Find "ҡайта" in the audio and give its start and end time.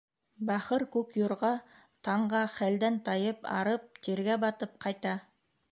4.87-5.17